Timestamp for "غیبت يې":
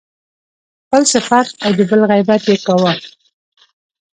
2.11-2.57